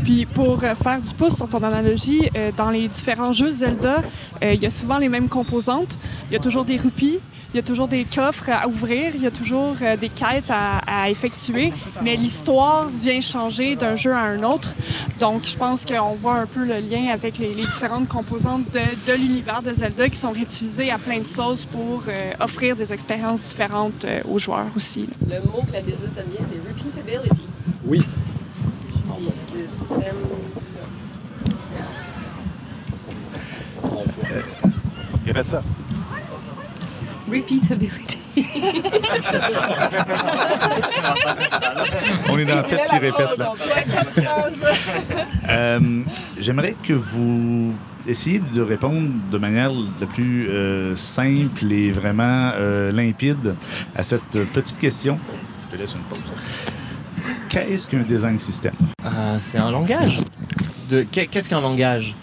[0.03, 4.01] Puis pour euh, faire du pouce sur ton analogie, euh, dans les différents jeux Zelda,
[4.41, 5.97] il y a souvent les mêmes composantes.
[6.29, 7.19] Il y a toujours des roupies,
[7.53, 10.49] il y a toujours des coffres à ouvrir, il y a toujours euh, des quêtes
[10.49, 14.73] à, à effectuer, mais l'histoire vient changer d'un jeu à un autre.
[15.19, 18.79] Donc je pense qu'on voit un peu le lien avec les, les différentes composantes de,
[19.11, 22.91] de l'univers de Zelda qui sont réutilisées à plein de sauces pour euh, offrir des
[22.91, 25.07] expériences différentes euh, aux joueurs aussi.
[25.29, 25.37] là.
[25.39, 27.41] Le mot que la business aime bien, c'est repeatability.
[27.85, 28.01] Oui.
[29.51, 30.15] Puis le système.
[35.25, 35.63] Répète ça.
[37.33, 38.19] Repeatability.
[42.29, 43.53] On est dans la pète qui répète là.
[45.49, 45.79] Euh,
[46.39, 47.73] J'aimerais que vous
[48.07, 53.55] essayiez de répondre de manière la plus euh, simple et vraiment euh, limpide
[53.95, 55.17] à cette petite question.
[55.65, 56.19] Je te laisse une pause.
[57.49, 58.73] Qu'est-ce qu'un design system?
[59.05, 60.19] Euh, c'est un langage.
[60.89, 62.15] De, qu'est-ce qu'un langage?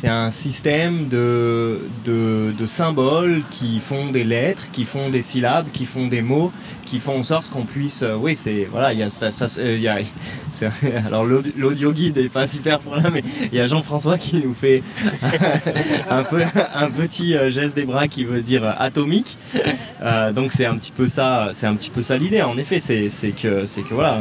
[0.00, 5.86] C'est un système de, de, symboles qui font des lettres, qui font des syllabes, qui
[5.86, 6.52] font des mots,
[6.86, 8.02] qui font en sorte qu'on puisse.
[8.04, 9.08] euh, oui, c'est voilà, il y a
[11.06, 14.40] alors l'audi- l'audio guide est pas super pour là, mais il y a Jean-François qui
[14.40, 14.82] nous fait
[16.10, 16.22] un
[16.90, 19.36] petit euh, geste des bras qui veut dire euh, atomique.
[20.34, 22.42] Donc c'est un petit peu ça, c'est un petit peu ça l'idée.
[22.42, 24.20] En effet, c'est que que voilà,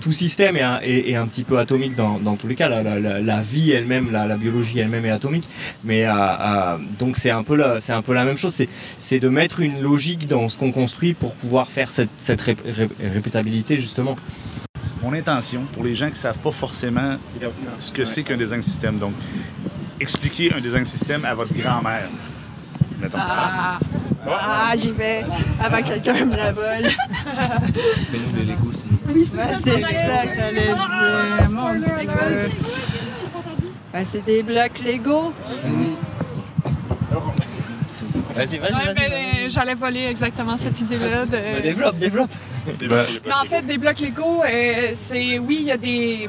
[0.00, 2.68] tout système est un, petit peu atomique dans, dans tous les cas.
[2.68, 5.48] La vie elle-même, la, la biologie elle-même atomique.
[5.84, 8.54] Mais euh, euh, donc c'est un peu la, c'est un peu la même chose.
[8.54, 12.40] C'est c'est de mettre une logique dans ce qu'on construit pour pouvoir faire cette, cette
[12.40, 14.16] ré- ré- répétabilité justement.
[15.02, 17.16] Mon intention, pour les gens qui ne savent pas forcément
[17.78, 19.12] ce que c'est qu'un design system, donc
[20.00, 22.08] expliquer un design system à votre grand-mère.
[23.00, 23.18] Mettons.
[23.20, 23.78] Ah,
[24.28, 25.24] ah j'y vais
[25.62, 26.88] avant que quelqu'un me la vole.
[28.10, 28.70] Fais-nous des Lego,
[29.14, 31.50] Oui, c'est ça que j'allais dire.
[31.50, 31.84] Mon Dieu.
[33.96, 35.32] Ben, c'est des blocs Lego.
[38.34, 41.24] Vas-y, vas-y, Ouais, J'allais voler exactement cette idée-là.
[41.24, 42.30] de- Développe, développe.
[43.24, 46.28] Mais en fait, des blocs Lego, euh, c'est oui, il y a des,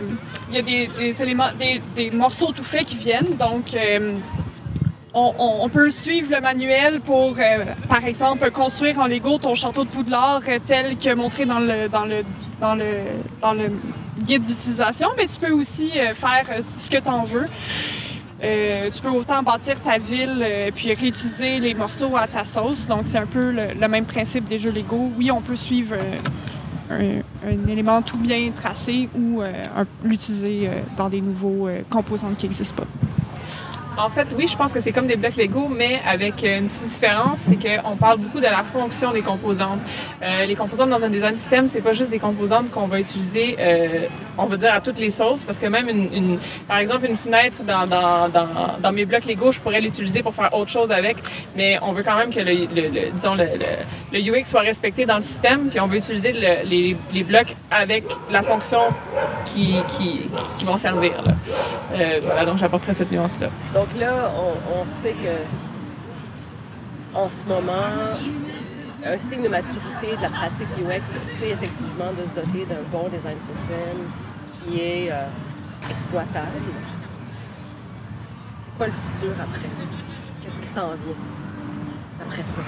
[0.49, 3.35] il y a des, des éléments, des, des morceaux tout faits qui viennent.
[3.37, 4.13] Donc, euh,
[5.13, 9.55] on, on- on peut suivre le manuel pour, euh, par exemple, construire en Lego ton
[9.55, 12.23] château de Poudlard tel que montré dans le, dans le,
[12.61, 12.85] dans le,
[13.41, 13.71] dans le
[14.23, 15.09] guide d'utilisation.
[15.17, 17.45] Mais tu peux aussi euh, faire euh, ce que tu en veux.
[18.43, 22.85] Euh, tu peux autant bâtir ta ville euh, puis réutiliser les morceaux à ta sauce.
[22.87, 25.11] Donc, c'est un peu le, même principe des jeux Lego.
[25.17, 25.95] Oui, on peut suivre
[26.89, 29.41] un, un élément tout bien tracé ou
[30.03, 33.06] l'utiliser dans des nouveaux composants qui n'existent pas.
[33.97, 36.67] En fait, oui, je pense que c'est comme des blocs Lego, mais avec euh, une
[36.67, 39.79] petite différence, c'est qu'on parle beaucoup de la fonction des composantes.
[40.21, 43.55] Euh, les composantes dans un design system, c'est pas juste des composantes qu'on va utiliser,
[43.59, 44.05] euh,
[44.37, 47.63] on va dire à toutes les sauces, parce que même une, par exemple, une fenêtre
[47.63, 51.17] dans, mes blocs Lego, je pourrais l'utiliser pour faire autre chose avec,
[51.55, 53.45] mais on veut quand même que le, disons, le,
[54.11, 56.69] le- UX soit respecté dans le système, puis on veut utiliser le-
[57.13, 58.79] les, blocs avec la fonction
[59.43, 59.75] qui,
[60.65, 61.13] vont servir.
[61.23, 61.33] là.
[62.23, 63.47] Voilà, donc j'apporterai cette nuance-là.
[63.73, 65.43] Donc là, on, on sait que
[67.13, 68.15] en ce moment,
[69.05, 73.07] un signe de maturité de la pratique UX, c'est effectivement de se doter d'un bon
[73.09, 74.11] design system
[74.51, 75.25] qui est euh,
[75.89, 76.47] exploitable.
[78.57, 79.69] C'est quoi le futur après?
[80.43, 81.15] Qu'est-ce qui s'en vient
[82.21, 82.61] après ça?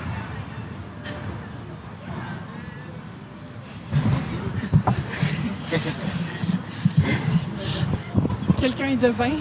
[8.58, 9.32] Quelqu'un est devin?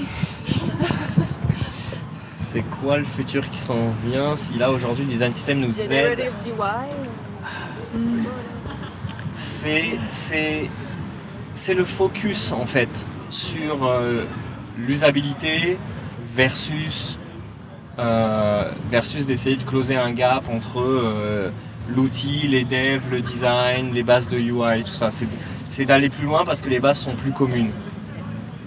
[2.50, 6.32] C'est quoi le futur qui s'en vient si là aujourd'hui le design system nous aide
[9.36, 10.70] c'est c'est
[11.52, 14.24] c'est le focus en fait sur euh,
[14.78, 15.76] l'usabilité
[16.34, 17.18] versus
[17.98, 21.50] euh, versus d'essayer de closer un gap entre euh,
[21.94, 25.10] l'outil, les devs, le design, les bases de UI, tout ça.
[25.10, 25.28] C'est
[25.68, 27.72] c'est d'aller plus loin parce que les bases sont plus communes.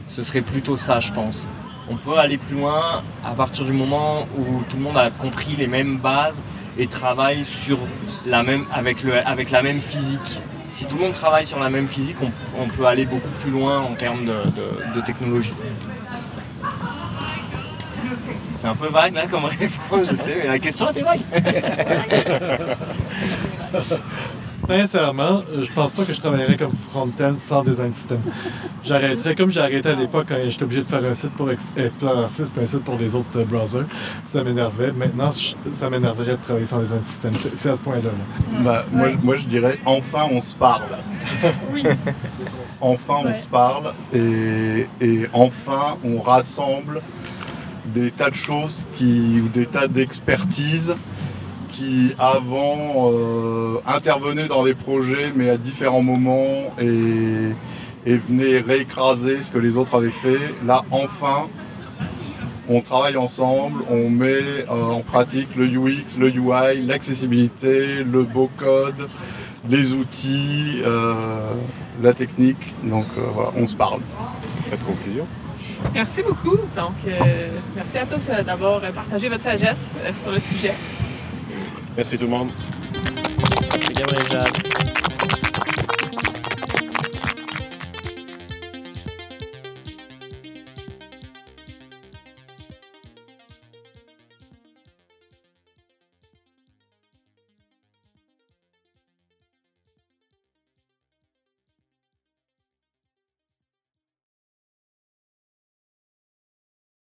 [0.08, 1.48] Ce serait plutôt ça, je pense.
[1.92, 5.58] On peut aller plus loin à partir du moment où tout le monde a compris
[5.58, 6.42] les mêmes bases
[6.78, 7.80] et travaille sur
[8.26, 9.04] la même, avec,
[9.52, 10.42] la même physique.
[10.70, 12.16] Si tout le monde travaille sur la même physique,
[12.58, 15.54] on, peut aller beaucoup plus loin en termes de, technologie.
[18.58, 21.20] C'est un peu vague comme réponse, je sais, mais la question était vague.
[24.80, 28.20] Sincèrement, je pense pas que je travaillerais comme front-end sans design system.
[28.84, 32.28] J'arrêterais comme j'ai arrêté à l'époque quand j'étais obligé de faire un site pour Explorer
[32.28, 33.86] 6 puis un site pour les autres euh, browsers.
[34.26, 34.92] Ça m'énervait.
[34.92, 35.30] Maintenant,
[35.72, 37.34] ça m'énerverait de travailler sans design system.
[37.56, 38.10] C'est à ce point-là.
[38.62, 40.84] Bah, moi, moi, je dirais enfin on se parle.
[41.74, 41.84] oui.
[42.80, 47.02] Enfin on se parle et, et enfin on rassemble
[47.94, 50.96] des tas de choses qui, ou des tas d'expertises
[51.72, 57.52] qui avant euh, intervenaient dans des projets mais à différents moments et,
[58.06, 60.54] et venaient réécraser ce que les autres avaient fait.
[60.66, 61.48] Là enfin
[62.70, 68.50] on travaille ensemble, on met euh, en pratique le UX, le UI, l'accessibilité, le beau
[68.56, 69.08] code,
[69.68, 71.54] les outils, euh,
[72.02, 72.74] la technique.
[72.84, 74.02] Donc voilà, on se parle.
[74.86, 75.28] Conclusion.
[75.94, 76.56] Merci beaucoup.
[76.78, 76.94] Donc,
[77.76, 79.92] merci à tous d'avoir partagé votre sagesse
[80.22, 80.74] sur le sujet.
[81.96, 82.50] Merci tout le monde.
[83.74, 84.91] Merci Gabriel